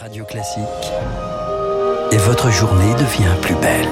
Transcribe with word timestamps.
Radio 0.00 0.24
Classique. 0.24 0.62
Et 2.12 2.16
votre 2.18 2.52
journée 2.52 2.92
devient 2.94 3.34
plus 3.42 3.56
belle. 3.56 3.88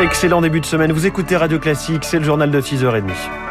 Excellent 0.00 0.40
début 0.40 0.60
de 0.60 0.66
semaine. 0.66 0.90
Vous 0.90 1.06
écoutez 1.06 1.36
Radio 1.36 1.60
Classique, 1.60 2.04
c'est 2.04 2.18
le 2.18 2.24
journal 2.24 2.50
de 2.50 2.60
6h30. 2.60 3.45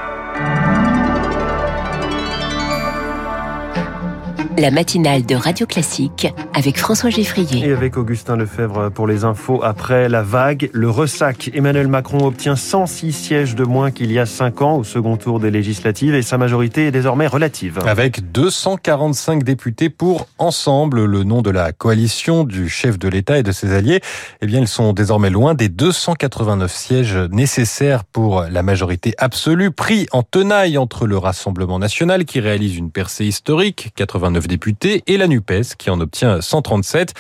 La 4.58 4.72
matinale 4.72 5.26
de 5.26 5.36
Radio 5.36 5.66
Classique 5.66 6.34
avec 6.54 6.78
François 6.78 7.10
Geffrier. 7.10 7.68
Et 7.68 7.74
avec 7.74 7.98
Augustin 7.98 8.38
Lefebvre 8.38 8.90
pour 8.90 9.06
les 9.06 9.26
infos 9.26 9.62
après 9.62 10.08
la 10.08 10.22
vague, 10.22 10.70
le 10.72 10.90
ressac. 10.90 11.52
Emmanuel 11.54 11.90
Macron 11.90 12.26
obtient 12.26 12.56
106 12.56 13.12
sièges 13.12 13.56
de 13.56 13.66
moins 13.66 13.92
qu'il 13.92 14.14
y 14.14 14.20
a 14.20 14.26
5 14.26 14.62
ans 14.62 14.78
au 14.78 14.86
second 14.86 15.18
tour 15.18 15.42
des 15.42 15.52
législatives 15.52 16.16
et 16.16 16.22
sa 16.22 16.38
majorité 16.38 16.88
est 16.88 16.92
désormais 16.92 17.28
relative. 17.28 17.80
Avec 17.86 18.32
245 18.32 19.44
députés 19.44 19.90
pour 19.90 20.28
Ensemble, 20.38 21.04
le 21.04 21.26
nom 21.26 21.42
de 21.42 21.50
la 21.50 21.74
coalition 21.74 22.46
du 22.46 22.70
chef 22.70 22.98
de 22.98 23.10
l'État 23.10 23.38
et 23.38 23.44
de 23.44 23.52
ses 23.52 23.74
alliés, 23.74 24.00
eh 24.42 24.46
bien 24.46 24.62
ils 24.62 24.70
sont 24.70 24.94
désormais 24.94 25.30
loin 25.30 25.54
des 25.54 25.68
289 25.68 26.72
sièges 26.72 27.18
nécessaires 27.30 28.06
pour 28.06 28.44
la 28.44 28.64
majorité 28.64 29.16
absolue, 29.18 29.72
pris 29.72 30.08
en 30.14 30.24
tenaille 30.24 30.78
entre 30.78 31.08
le 31.08 31.18
Rassemblement 31.18 31.80
national 31.80 32.24
qui 32.24 32.40
réalise 32.40 32.78
une 32.78 32.92
percée 32.92 33.26
historique, 33.26 33.92
89 33.98 34.45
députés, 34.48 35.04
et 35.08 35.18
la 35.18 35.28
NUPES 35.28 35.76
qui 35.78 35.90
en 35.90 36.00
obtient 36.00 36.42
137. 36.42 37.14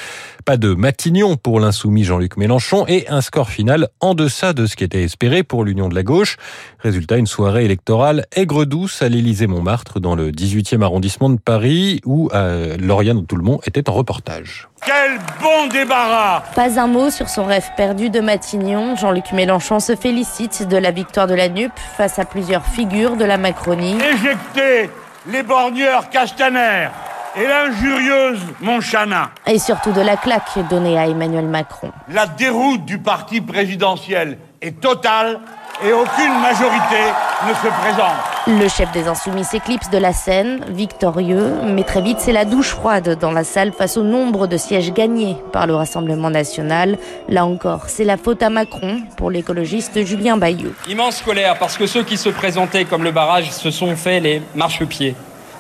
Pas 0.45 0.57
de 0.57 0.75
Matignon 0.75 1.37
pour 1.37 1.59
l'insoumis 1.59 2.03
Jean-Luc 2.03 2.37
Mélenchon 2.37 2.85
et 2.87 3.07
un 3.09 3.21
score 3.21 3.49
final 3.49 3.87
en 3.99 4.13
deçà 4.13 4.53
de 4.53 4.67
ce 4.67 4.75
qui 4.75 4.83
était 4.83 5.03
espéré 5.03 5.41
pour 5.43 5.63
l'Union 5.63 5.89
de 5.89 5.95
la 5.95 6.03
gauche. 6.03 6.37
Résultat, 6.79 7.17
une 7.17 7.25
soirée 7.25 7.65
électorale 7.65 8.25
aigre-douce 8.31 9.01
à 9.01 9.09
l'Élysée-Montmartre 9.09 9.99
dans 9.99 10.13
le 10.13 10.31
18e 10.31 10.83
arrondissement 10.83 11.29
de 11.29 11.39
Paris 11.39 11.99
où 12.05 12.29
euh, 12.33 12.77
Lauriane 12.77 13.25
Toulmont 13.25 13.59
était 13.65 13.89
en 13.89 13.93
reportage. 13.93 14.69
Quel 14.85 15.17
bon 15.41 15.67
débarras 15.67 16.43
Pas 16.53 16.79
un 16.79 16.87
mot 16.87 17.09
sur 17.09 17.27
son 17.27 17.45
rêve 17.45 17.67
perdu 17.75 18.11
de 18.11 18.19
Matignon. 18.19 18.95
Jean-Luc 18.95 19.31
Mélenchon 19.31 19.79
se 19.79 19.95
félicite 19.95 20.67
de 20.67 20.77
la 20.77 20.91
victoire 20.91 21.25
de 21.25 21.33
la 21.33 21.49
NUP 21.49 21.71
face 21.97 22.19
à 22.19 22.25
plusieurs 22.25 22.65
figures 22.65 23.15
de 23.17 23.25
la 23.25 23.37
Macronie. 23.37 23.97
Éjectez 23.97 24.91
les 25.31 25.41
borgneurs 25.41 26.09
Castaner 26.09 26.89
et 27.37 27.47
l'injurieuse 27.47 28.39
Monchana. 28.61 29.31
Et 29.45 29.59
surtout 29.59 29.91
de 29.91 30.01
la 30.01 30.15
claque 30.15 30.57
donnée 30.69 30.97
à 30.97 31.07
Emmanuel 31.07 31.47
Macron. 31.47 31.91
La 32.09 32.27
déroute 32.27 32.85
du 32.85 32.97
parti 32.97 33.41
présidentiel 33.41 34.37
est 34.61 34.79
totale 34.79 35.39
et 35.83 35.91
aucune 35.91 36.39
majorité 36.41 37.01
ne 37.45 37.53
se 37.53 37.67
présente. 37.67 38.15
Le 38.47 38.69
chef 38.69 38.89
des 38.93 39.07
Insoumis 39.07 39.43
s'éclipse 39.43 39.89
de 39.89 39.97
la 39.97 40.13
scène, 40.13 40.63
victorieux, 40.69 41.51
mais 41.65 41.83
très 41.83 42.01
vite 42.01 42.19
c'est 42.21 42.31
la 42.31 42.45
douche 42.45 42.69
froide 42.69 43.17
dans 43.19 43.31
la 43.31 43.43
salle 43.43 43.73
face 43.73 43.97
au 43.97 44.03
nombre 44.03 44.47
de 44.47 44.55
sièges 44.55 44.93
gagnés 44.93 45.35
par 45.51 45.67
le 45.67 45.75
Rassemblement 45.75 46.29
national. 46.29 46.97
Là 47.27 47.45
encore, 47.45 47.89
c'est 47.89 48.05
la 48.05 48.15
faute 48.15 48.41
à 48.43 48.49
Macron 48.49 49.01
pour 49.17 49.29
l'écologiste 49.29 50.05
Julien 50.05 50.37
Bayou. 50.37 50.73
Immense 50.87 51.21
colère 51.21 51.59
parce 51.59 51.77
que 51.77 51.87
ceux 51.87 52.03
qui 52.03 52.15
se 52.15 52.29
présentaient 52.29 52.85
comme 52.85 53.03
le 53.03 53.11
barrage 53.11 53.51
se 53.51 53.71
sont 53.71 53.95
fait 53.97 54.21
les 54.21 54.41
marchepieds 54.55 55.15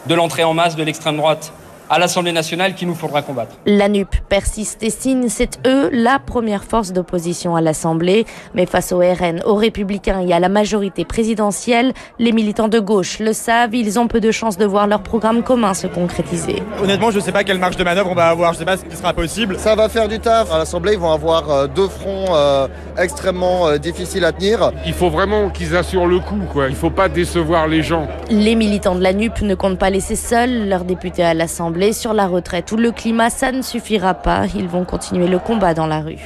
de 0.07 0.15
l'entrée 0.15 0.45
en 0.45 0.53
masse 0.53 0.77
de 0.77 0.83
l'extrême 0.83 1.17
droite 1.17 1.51
à 1.89 1.99
l'Assemblée 1.99 2.31
nationale 2.31 2.75
qu'il 2.75 2.87
nous 2.87 2.95
faudra 2.95 3.21
combattre. 3.21 3.55
La 3.65 3.89
NUP 3.89 4.15
persiste 4.29 4.81
et 4.83 4.89
signe, 4.89 5.29
c'est 5.29 5.59
eux 5.67 5.89
la 5.91 6.19
première 6.19 6.63
force 6.63 6.93
d'opposition 6.93 7.55
à 7.55 7.61
l'Assemblée. 7.61 8.25
Mais 8.53 8.65
face 8.65 8.91
au 8.91 8.99
RN, 8.99 9.41
aux 9.45 9.55
Républicains 9.55 10.21
et 10.21 10.33
à 10.33 10.39
la 10.39 10.49
majorité 10.49 11.05
présidentielle, 11.05 11.93
les 12.19 12.31
militants 12.31 12.67
de 12.67 12.79
gauche 12.79 13.19
le 13.19 13.33
savent, 13.33 13.75
ils 13.75 13.99
ont 13.99 14.07
peu 14.07 14.19
de 14.19 14.31
chances 14.31 14.57
de 14.57 14.65
voir 14.65 14.87
leur 14.87 15.03
programme 15.03 15.43
commun 15.43 15.73
se 15.73 15.87
concrétiser. 15.87 16.63
Honnêtement, 16.81 17.11
je 17.11 17.17
ne 17.17 17.23
sais 17.23 17.31
pas 17.31 17.43
quelle 17.43 17.59
marge 17.59 17.77
de 17.77 17.83
manœuvre 17.83 18.11
on 18.11 18.15
va 18.15 18.29
avoir, 18.29 18.53
je 18.53 18.57
ne 18.57 18.59
sais 18.59 18.65
pas 18.65 18.77
ce 18.77 18.85
qui 18.85 18.95
sera 18.95 19.13
possible. 19.13 19.57
Ça 19.59 19.75
va 19.75 19.89
faire 19.89 20.07
du 20.07 20.19
taf. 20.19 20.51
À 20.51 20.57
l'Assemblée, 20.57 20.93
ils 20.93 20.99
vont 20.99 21.11
avoir 21.11 21.49
euh, 21.49 21.67
deux 21.67 21.87
fronts 21.87 22.33
euh, 22.33 22.67
extrêmement 22.97 23.67
euh, 23.67 23.77
difficiles 23.77 24.25
à 24.25 24.31
tenir. 24.31 24.71
Il 24.85 24.93
faut 24.93 25.09
vraiment 25.09 25.49
qu'ils 25.49 25.75
assurent 25.75 26.07
le 26.07 26.19
coup, 26.19 26.41
quoi. 26.51 26.67
Il 26.67 26.71
ne 26.71 26.75
faut 26.75 26.89
pas 26.89 27.09
décevoir 27.09 27.67
les 27.67 27.83
gens. 27.83 28.07
Les 28.29 28.55
militants 28.55 28.95
de 28.95 29.01
la 29.01 29.13
NUP 29.13 29.41
ne 29.41 29.55
comptent 29.55 29.79
pas 29.79 29.89
laisser 29.89 30.15
seuls 30.15 30.67
leurs 30.67 30.85
députés 30.85 31.23
à 31.23 31.33
l'Assemblée 31.33 31.74
sur 31.93 32.13
la 32.13 32.27
retraite 32.27 32.71
ou 32.71 32.77
le 32.77 32.91
climat, 32.91 33.29
ça 33.29 33.51
ne 33.51 33.61
suffira 33.61 34.13
pas. 34.13 34.45
Ils 34.55 34.67
vont 34.67 34.85
continuer 34.85 35.27
le 35.27 35.39
combat 35.39 35.73
dans 35.73 35.87
la 35.87 36.01
rue. 36.01 36.19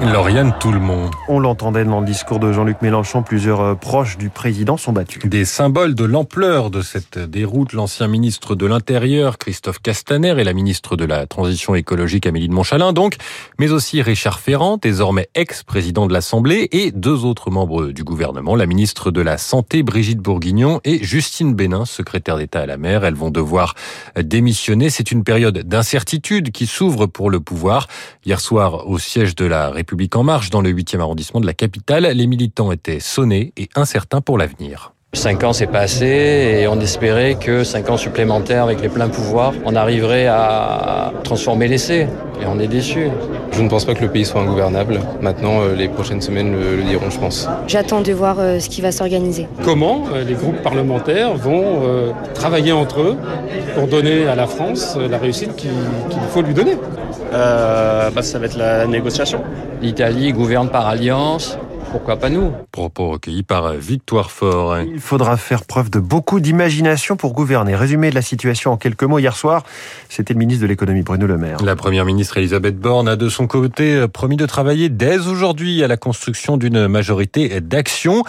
Lauriane 0.00 0.54
Toulmont. 0.60 1.10
On 1.26 1.40
l'entendait 1.40 1.84
dans 1.84 1.98
le 1.98 2.06
discours 2.06 2.38
de 2.38 2.52
Jean-Luc 2.52 2.82
Mélenchon, 2.82 3.24
plusieurs 3.24 3.60
euh, 3.60 3.74
proches 3.74 4.16
du 4.16 4.30
président 4.30 4.76
sont 4.76 4.92
battus. 4.92 5.24
Des 5.24 5.44
symboles 5.44 5.96
de 5.96 6.04
l'ampleur 6.04 6.70
de 6.70 6.82
cette 6.82 7.18
déroute, 7.18 7.72
l'ancien 7.72 8.06
ministre 8.06 8.54
de 8.54 8.64
l'Intérieur, 8.64 9.38
Christophe 9.38 9.80
Castaner, 9.80 10.36
et 10.38 10.44
la 10.44 10.52
ministre 10.52 10.94
de 10.94 11.04
la 11.04 11.26
Transition 11.26 11.74
écologique, 11.74 12.26
Amélie 12.26 12.48
de 12.48 12.54
Montchalin, 12.54 12.92
donc, 12.92 13.16
mais 13.58 13.72
aussi 13.72 14.00
Richard 14.00 14.38
Ferrand, 14.38 14.76
désormais 14.76 15.28
ex-président 15.34 16.06
de 16.06 16.12
l'Assemblée, 16.12 16.68
et 16.70 16.92
deux 16.92 17.24
autres 17.24 17.50
membres 17.50 17.86
du 17.86 18.04
gouvernement, 18.04 18.54
la 18.54 18.66
ministre 18.66 19.10
de 19.10 19.20
la 19.20 19.36
Santé, 19.36 19.82
Brigitte 19.82 20.20
Bourguignon, 20.20 20.80
et 20.84 21.02
Justine 21.02 21.54
Bénin, 21.54 21.84
secrétaire 21.84 22.36
d'État 22.36 22.60
à 22.60 22.66
la 22.66 22.76
mer. 22.76 23.04
Elles 23.04 23.14
vont 23.14 23.30
devoir 23.30 23.74
démissionner. 24.16 24.90
C'est 24.90 25.10
une 25.10 25.24
période 25.24 25.58
d'incertitude 25.58 26.52
qui 26.52 26.66
s'ouvre 26.66 27.06
pour 27.06 27.30
le 27.30 27.40
pouvoir. 27.40 27.88
Hier 28.24 28.40
soir, 28.40 28.88
au 28.88 28.98
siège 28.98 29.34
de 29.34 29.44
la 29.44 29.70
République, 29.70 29.87
République 29.88 30.16
en 30.16 30.22
marche 30.22 30.50
dans 30.50 30.60
le 30.60 30.70
8e 30.70 31.00
arrondissement 31.00 31.40
de 31.40 31.46
la 31.46 31.54
capitale, 31.54 32.04
les 32.04 32.26
militants 32.26 32.70
étaient 32.72 33.00
sonnés 33.00 33.54
et 33.56 33.70
incertains 33.74 34.20
pour 34.20 34.36
l'avenir. 34.36 34.92
Cinq 35.14 35.42
ans, 35.42 35.54
c'est 35.54 35.66
passé 35.66 36.06
et 36.60 36.68
on 36.68 36.78
espérait 36.80 37.36
que 37.36 37.64
cinq 37.64 37.88
ans 37.88 37.96
supplémentaires 37.96 38.64
avec 38.64 38.82
les 38.82 38.90
pleins 38.90 39.08
pouvoirs, 39.08 39.54
on 39.64 39.74
arriverait 39.74 40.26
à 40.26 41.12
transformer 41.24 41.66
l'essai. 41.66 42.06
Et 42.40 42.46
on 42.46 42.60
est 42.60 42.68
déçus. 42.68 43.08
Je 43.50 43.62
ne 43.62 43.68
pense 43.68 43.84
pas 43.84 43.94
que 43.94 44.02
le 44.02 44.10
pays 44.10 44.24
soit 44.26 44.42
ingouvernable. 44.42 45.00
Maintenant, 45.20 45.60
euh, 45.62 45.74
les 45.74 45.88
prochaines 45.88 46.20
semaines 46.20 46.52
le, 46.52 46.76
le 46.76 46.82
diront, 46.84 47.10
je 47.10 47.18
pense. 47.18 47.48
J'attends 47.66 48.00
de 48.00 48.12
voir 48.12 48.36
euh, 48.38 48.60
ce 48.60 48.68
qui 48.68 48.80
va 48.80 48.92
s'organiser. 48.92 49.48
Comment 49.64 50.04
euh, 50.14 50.22
les 50.22 50.34
groupes 50.34 50.62
parlementaires 50.62 51.34
vont 51.34 51.82
euh, 51.82 52.10
travailler 52.34 52.70
entre 52.70 53.00
eux 53.00 53.16
pour 53.74 53.88
donner 53.88 54.28
à 54.28 54.36
la 54.36 54.46
France 54.46 54.94
euh, 54.96 55.08
la 55.08 55.18
réussite 55.18 55.56
qu'il 55.56 55.70
qu 56.10 56.16
faut 56.30 56.42
lui 56.42 56.54
donner? 56.54 56.76
Euh, 57.32 58.10
bah, 58.10 58.22
Ça 58.22 58.38
va 58.38 58.46
être 58.46 58.56
la 58.56 58.86
négociation. 58.86 59.40
L'Italie 59.82 60.32
gouverne 60.32 60.68
par 60.68 60.86
alliance. 60.86 61.58
Pourquoi 61.90 62.16
pas 62.16 62.28
nous 62.28 62.52
Propos 62.70 63.08
recueillis 63.08 63.42
par 63.42 63.72
Victoire 63.72 64.30
Fort. 64.30 64.78
Il 64.80 65.00
faudra 65.00 65.36
faire 65.36 65.64
preuve 65.64 65.90
de 65.90 65.98
beaucoup 65.98 66.38
d'imagination 66.38 67.16
pour 67.16 67.32
gouverner. 67.32 67.74
Résumé 67.74 68.10
de 68.10 68.14
la 68.14 68.22
situation 68.22 68.72
en 68.72 68.76
quelques 68.76 69.04
mots 69.04 69.18
hier 69.18 69.34
soir, 69.34 69.62
c'était 70.08 70.34
le 70.34 70.38
ministre 70.38 70.62
de 70.62 70.66
l'économie 70.66 71.02
Bruno 71.02 71.26
Le 71.26 71.38
Maire. 71.38 71.62
La 71.62 71.76
première 71.76 72.04
ministre 72.04 72.36
Elisabeth 72.36 72.78
Borne 72.78 73.08
a 73.08 73.16
de 73.16 73.28
son 73.28 73.46
côté 73.46 74.06
promis 74.12 74.36
de 74.36 74.46
travailler 74.46 74.90
dès 74.90 75.26
aujourd'hui 75.26 75.82
à 75.82 75.88
la 75.88 75.96
construction 75.96 76.56
d'une 76.58 76.88
majorité 76.88 77.60
d'action. 77.60 78.22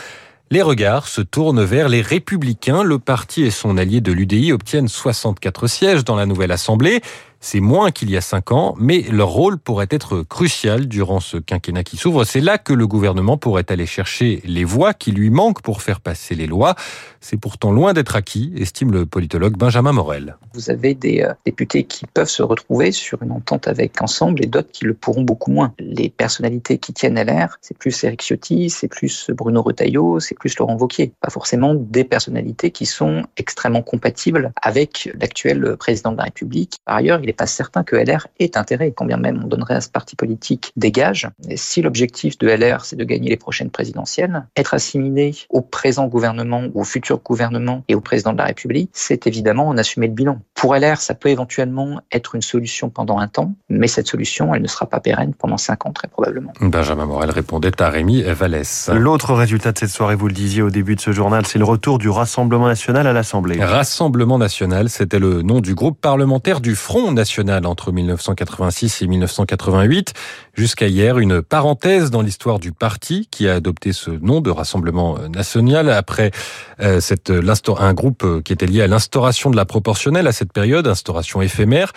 Les 0.51 0.63
regards 0.63 1.07
se 1.07 1.21
tournent 1.21 1.63
vers 1.63 1.89
les 1.89 2.01
Républicains. 2.01 2.81
Le 2.81 2.97
parti 2.97 3.43
et 3.43 3.51
son 3.51 3.77
allié 3.77 4.01
de 4.01 4.11
l'UDI 4.11 4.51
obtiennent 4.51 4.87
64 4.87 5.67
sièges 5.67 6.03
dans 6.03 6.15
la 6.15 6.25
nouvelle 6.25 6.51
Assemblée. 6.51 7.01
C'est 7.41 7.61
moins 7.61 7.91
qu'il 7.91 8.09
y 8.09 8.17
a 8.17 8.21
cinq 8.21 8.51
ans, 8.51 8.75
mais 8.77 9.01
leur 9.09 9.29
rôle 9.29 9.57
pourrait 9.57 9.87
être 9.91 10.23
crucial 10.23 10.87
durant 10.87 11.21
ce 11.21 11.37
quinquennat 11.37 11.85
qui 11.85 11.95
s'ouvre. 11.95 12.25
C'est 12.25 12.41
là 12.41 12.57
que 12.57 12.73
le 12.73 12.85
gouvernement 12.85 13.37
pourrait 13.37 13.65
aller 13.69 13.85
chercher 13.85 14.41
les 14.43 14.65
voix 14.65 14.93
qui 14.93 15.13
lui 15.13 15.29
manquent 15.29 15.61
pour 15.61 15.81
faire 15.81 16.01
passer 16.01 16.35
les 16.35 16.47
lois. 16.47 16.75
C'est 17.21 17.37
pourtant 17.37 17.71
loin 17.71 17.93
d'être 17.93 18.17
acquis, 18.17 18.51
estime 18.57 18.91
le 18.91 19.05
politologue 19.05 19.55
Benjamin 19.55 19.93
Morel. 19.93 20.35
Vous 20.53 20.69
avez 20.69 20.93
des 20.93 21.21
euh, 21.21 21.33
députés 21.45 21.85
qui 21.85 22.05
peuvent 22.07 22.29
se 22.29 22.43
retrouver 22.43 22.91
sur 22.91 23.23
une 23.23 23.31
entente 23.31 23.69
avec 23.69 24.01
Ensemble 24.01 24.43
et 24.43 24.47
d'autres 24.47 24.71
qui 24.71 24.83
le 24.83 24.93
pourront 24.93 25.21
beaucoup 25.21 25.51
moins. 25.51 25.73
Les 25.79 26.09
personnalités 26.09 26.77
qui 26.77 26.91
tiennent 26.91 27.21
LR, 27.21 27.57
c'est 27.61 27.77
plus 27.77 28.03
Eric 28.03 28.21
Ciotti, 28.21 28.69
c'est 28.69 28.87
plus 28.89 29.29
Bruno 29.29 29.61
Retailleau, 29.61 30.19
c'est 30.19 30.35
plus 30.35 30.57
Laurent 30.57 30.75
Wauquiez. 30.75 31.13
Pas 31.21 31.29
forcément 31.29 31.73
des 31.73 32.03
personnalités 32.03 32.71
qui 32.71 32.85
sont 32.85 33.23
extrêmement 33.37 33.81
compatibles 33.81 34.51
avec 34.61 35.09
l'actuel 35.19 35.77
président 35.77 36.11
de 36.11 36.17
la 36.17 36.23
République. 36.23 36.77
Par 36.85 36.97
ailleurs, 36.97 37.19
il 37.23 37.28
n'est 37.29 37.33
pas 37.33 37.47
certain 37.47 37.83
que 37.83 37.95
LR 37.95 38.27
ait 38.39 38.57
intérêt, 38.57 38.91
quand 38.91 39.05
bien 39.05 39.17
même 39.17 39.41
on 39.43 39.47
donnerait 39.47 39.75
à 39.75 39.81
ce 39.81 39.89
parti 39.89 40.15
politique 40.15 40.71
des 40.75 40.91
gages. 40.91 41.29
Et 41.47 41.57
si 41.57 41.81
l'objectif 41.81 42.37
de 42.37 42.47
LR, 42.47 42.85
c'est 42.85 42.95
de 42.95 43.03
gagner 43.03 43.29
les 43.29 43.37
prochaines 43.37 43.69
présidentielles, 43.69 44.45
être 44.55 44.73
assimilé 44.73 45.35
au 45.49 45.61
présent 45.61 46.07
gouvernement 46.07 46.63
ou 46.73 46.81
au 46.81 46.83
futur 46.83 47.19
gouvernement 47.19 47.83
et 47.87 47.95
au 47.95 48.01
président 48.01 48.33
de 48.33 48.37
la 48.37 48.45
République, 48.45 48.89
c'est 48.93 49.27
évidemment 49.27 49.67
en 49.67 49.77
assumer 49.77 50.07
le 50.07 50.13
bilan. 50.13 50.39
Pour 50.55 50.75
LR, 50.75 50.99
ça 50.99 51.13
peut 51.13 51.29
éventuellement 51.29 52.01
être 52.11 52.35
une 52.35 52.41
solution 52.41 52.89
pendant 52.89 53.19
un 53.19 53.27
temps, 53.27 53.53
mais 53.69 53.87
cette 53.87 54.07
solution, 54.07 54.53
elle 54.53 54.61
ne 54.61 54.67
sera 54.67 54.87
pas 54.87 54.99
pérenne 54.99 55.33
pendant 55.33 55.57
cinq 55.57 55.85
ans, 55.85 55.91
très 55.91 56.07
probablement. 56.07 56.51
Benjamin 56.61 57.05
Morel 57.05 57.29
répondait 57.29 57.81
à 57.81 57.89
Rémi 57.89 58.23
Vallès. 58.23 58.89
L'autre 58.93 59.33
résultat 59.33 59.71
de 59.71 59.77
cette 59.77 59.89
soirée, 59.89 60.15
vous 60.15 60.27
le 60.27 60.33
disiez 60.33 60.61
au 60.61 60.69
début 60.69 60.95
de 60.95 61.01
ce 61.01 61.11
journal, 61.11 61.45
c'est 61.45 61.59
le 61.59 61.65
retour 61.65 61.99
du 61.99 62.09
Rassemblement 62.09 62.67
national 62.67 63.07
à 63.07 63.13
l'Assemblée. 63.13 63.63
Rassemblement 63.63 64.37
national, 64.37 64.89
c'était 64.89 65.19
le 65.19 65.41
nom 65.41 65.59
du 65.59 65.75
groupe 65.75 65.99
parlementaire 66.01 66.61
du 66.61 66.75
Front 66.75 67.11
national 67.19 67.65
entre 67.65 67.91
1986 67.91 69.01
et 69.01 69.07
1988. 69.07 70.13
Jusqu'à 70.53 70.87
hier, 70.87 71.19
une 71.19 71.41
parenthèse 71.41 72.11
dans 72.11 72.21
l'histoire 72.21 72.59
du 72.59 72.71
parti 72.71 73.27
qui 73.29 73.47
a 73.49 73.55
adopté 73.55 73.91
ce 73.91 74.09
nom 74.09 74.39
de 74.39 74.49
Rassemblement 74.49 75.17
national 75.27 75.89
après 75.91 76.31
euh, 76.79 77.01
cette, 77.01 77.29
un 77.29 77.93
groupe 77.93 78.41
qui 78.43 78.53
était 78.53 78.67
lié 78.67 78.81
à 78.81 78.87
l'instauration 78.87 79.49
de 79.49 79.57
la 79.57 79.65
proportionnelle 79.65 80.27
à 80.27 80.31
cette 80.31 80.53
période, 80.53 80.87
instauration 80.87 81.41
éphémère. 81.41 81.91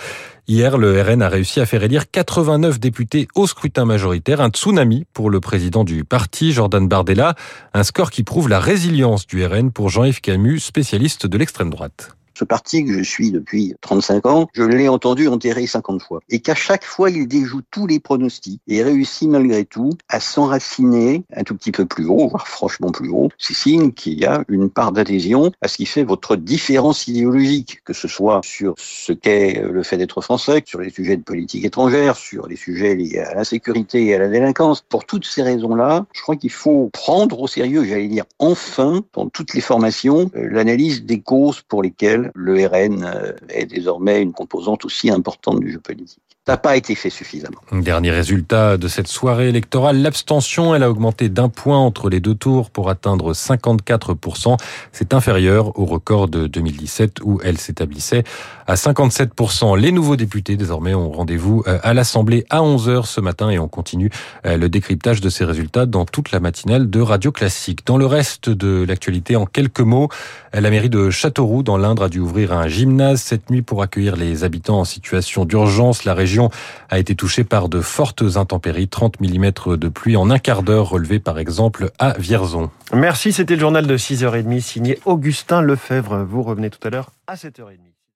Hier, 0.48 0.76
le 0.76 1.00
RN 1.00 1.22
a 1.22 1.28
réussi 1.28 1.60
à 1.60 1.66
faire 1.66 1.84
élire 1.84 2.10
89 2.10 2.80
députés 2.80 3.28
au 3.36 3.46
scrutin 3.46 3.84
majoritaire, 3.84 4.40
un 4.40 4.50
tsunami 4.50 5.06
pour 5.14 5.30
le 5.30 5.38
président 5.38 5.84
du 5.84 6.02
parti, 6.04 6.52
Jordan 6.52 6.88
Bardella, 6.88 7.36
un 7.74 7.84
score 7.84 8.10
qui 8.10 8.24
prouve 8.24 8.48
la 8.48 8.58
résilience 8.58 9.28
du 9.28 9.46
RN 9.46 9.70
pour 9.70 9.88
Jean-Yves 9.88 10.20
Camus, 10.20 10.58
spécialiste 10.58 11.28
de 11.28 11.38
l'extrême 11.38 11.70
droite. 11.70 12.16
Ce 12.34 12.44
parti 12.44 12.84
que 12.84 12.92
je 12.92 13.02
suis 13.02 13.30
depuis 13.30 13.74
35 13.80 14.26
ans, 14.26 14.48
je 14.54 14.62
l'ai 14.62 14.88
entendu 14.88 15.28
enterrer 15.28 15.66
50 15.66 16.02
fois. 16.02 16.20
Et 16.28 16.40
qu'à 16.40 16.54
chaque 16.54 16.84
fois, 16.84 17.10
il 17.10 17.28
déjoue 17.28 17.60
tous 17.70 17.86
les 17.86 18.00
pronostics 18.00 18.60
et 18.66 18.82
réussit 18.82 19.28
malgré 19.28 19.64
tout 19.64 19.90
à 20.08 20.20
s'enraciner 20.20 21.24
un 21.34 21.42
tout 21.42 21.56
petit 21.56 21.72
peu 21.72 21.86
plus 21.86 22.06
haut, 22.06 22.28
voire 22.28 22.48
franchement 22.48 22.90
plus 22.90 23.10
haut. 23.10 23.28
C'est 23.38 23.54
signe 23.54 23.92
qu'il 23.92 24.18
y 24.18 24.24
a 24.24 24.44
une 24.48 24.70
part 24.70 24.92
d'adhésion 24.92 25.52
à 25.60 25.68
ce 25.68 25.76
qui 25.76 25.86
fait 25.86 26.04
votre 26.04 26.36
différence 26.36 27.06
idéologique, 27.08 27.82
que 27.84 27.92
ce 27.92 28.08
soit 28.08 28.40
sur 28.44 28.74
ce 28.78 29.12
qu'est 29.12 29.62
le 29.62 29.82
fait 29.82 29.96
d'être 29.96 30.20
français, 30.20 30.62
sur 30.64 30.80
les 30.80 30.90
sujets 30.90 31.16
de 31.16 31.22
politique 31.22 31.64
étrangère, 31.64 32.16
sur 32.16 32.46
les 32.46 32.56
sujets 32.56 32.94
liés 32.94 33.18
à 33.18 33.34
l'insécurité 33.34 34.06
et 34.06 34.14
à 34.14 34.18
la 34.18 34.28
délinquance. 34.28 34.82
Pour 34.88 35.04
toutes 35.04 35.26
ces 35.26 35.42
raisons-là, 35.42 36.06
je 36.12 36.22
crois 36.22 36.36
qu'il 36.36 36.50
faut 36.50 36.90
prendre 36.92 37.40
au 37.40 37.46
sérieux, 37.46 37.84
j'allais 37.84 38.08
dire 38.08 38.24
enfin, 38.38 39.02
dans 39.14 39.28
toutes 39.28 39.54
les 39.54 39.60
formations, 39.60 40.30
euh, 40.36 40.48
l'analyse 40.50 41.04
des 41.04 41.20
causes 41.20 41.62
pour 41.62 41.82
lesquelles 41.82 42.21
le 42.34 42.66
RN 42.66 43.04
euh, 43.04 43.32
est 43.48 43.66
désormais 43.66 44.22
une 44.22 44.32
composante 44.32 44.84
aussi 44.84 45.10
importante 45.10 45.60
du 45.60 45.72
jeu 45.72 45.78
politique. 45.78 46.22
Ça 46.44 46.54
n'a 46.54 46.56
pas 46.56 46.76
été 46.76 46.96
fait 46.96 47.08
suffisamment. 47.08 47.60
Dernier 47.70 48.10
résultat 48.10 48.76
de 48.76 48.88
cette 48.88 49.06
soirée 49.06 49.48
électorale, 49.48 50.02
l'abstention, 50.02 50.74
elle 50.74 50.82
a 50.82 50.90
augmenté 50.90 51.28
d'un 51.28 51.48
point 51.48 51.78
entre 51.78 52.10
les 52.10 52.18
deux 52.18 52.34
tours 52.34 52.70
pour 52.70 52.90
atteindre 52.90 53.32
54%. 53.32 54.56
C'est 54.90 55.14
inférieur 55.14 55.78
au 55.78 55.84
record 55.84 56.26
de 56.26 56.48
2017 56.48 57.18
où 57.22 57.40
elle 57.44 57.58
s'établissait 57.58 58.24
à 58.66 58.74
57%. 58.74 59.78
Les 59.78 59.92
nouveaux 59.92 60.16
députés, 60.16 60.56
désormais, 60.56 60.94
ont 60.94 61.10
rendez-vous 61.10 61.62
euh, 61.66 61.78
à 61.82 61.94
l'Assemblée 61.94 62.46
à 62.50 62.60
11h 62.60 63.06
ce 63.06 63.20
matin 63.20 63.50
et 63.50 63.58
on 63.58 63.68
continue 63.68 64.10
euh, 64.46 64.56
le 64.56 64.68
décryptage 64.68 65.20
de 65.20 65.28
ces 65.28 65.44
résultats 65.44 65.86
dans 65.86 66.04
toute 66.04 66.32
la 66.32 66.40
matinale 66.40 66.90
de 66.90 67.00
Radio 67.00 67.32
Classique. 67.32 67.86
Dans 67.86 67.96
le 67.96 68.06
reste 68.06 68.50
de 68.50 68.84
l'actualité, 68.86 69.36
en 69.36 69.46
quelques 69.46 69.80
mots, 69.80 70.08
la 70.52 70.70
mairie 70.70 70.90
de 70.90 71.10
Châteauroux 71.10 71.62
dans 71.62 71.76
l'Indre 71.76 72.04
a 72.04 72.08
dû 72.08 72.20
ouvrir 72.20 72.52
un 72.52 72.68
gymnase 72.68 73.22
cette 73.22 73.50
nuit 73.50 73.62
pour 73.62 73.82
accueillir 73.82 74.16
les 74.16 74.44
habitants 74.44 74.80
en 74.80 74.84
situation 74.84 75.44
d'urgence. 75.44 76.04
La 76.04 76.14
région 76.14 76.50
a 76.90 76.98
été 76.98 77.14
touchée 77.14 77.44
par 77.44 77.68
de 77.68 77.80
fortes 77.80 78.22
intempéries, 78.36 78.88
30 78.88 79.20
mm 79.20 79.76
de 79.76 79.88
pluie 79.88 80.16
en 80.16 80.30
un 80.30 80.38
quart 80.38 80.62
d'heure 80.62 80.88
relevé 80.88 81.18
par 81.18 81.38
exemple 81.38 81.90
à 81.98 82.14
Vierzon. 82.18 82.70
Merci, 82.92 83.32
c'était 83.32 83.54
le 83.54 83.60
journal 83.60 83.86
de 83.86 83.96
6h30 83.96 84.60
signé 84.60 84.98
Augustin 85.04 85.62
Lefebvre. 85.62 86.24
Vous 86.24 86.42
revenez 86.42 86.70
tout 86.70 86.86
à 86.86 86.90
l'heure 86.90 87.10
à 87.26 87.34
7h30. 87.34 87.91